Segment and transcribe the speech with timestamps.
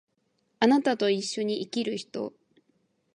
[0.59, 2.33] 貴方と一緒に生きる人